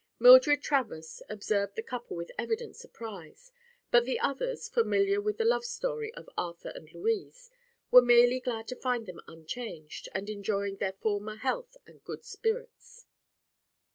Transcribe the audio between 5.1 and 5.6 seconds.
with the